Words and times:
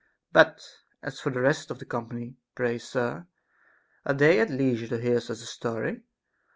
'But 0.31 0.63
as 1.03 1.19
for 1.19 1.29
the 1.29 1.41
rest 1.41 1.69
of 1.69 1.77
the 1.77 1.85
company, 1.85 2.35
pray 2.55 2.79
sir, 2.79 3.27
are 4.03 4.13
they 4.15 4.39
at 4.39 4.49
leisure 4.49 4.87
to 4.87 4.97
hear 4.99 5.19
such 5.19 5.41
a 5.41 5.45
story 5.45 6.01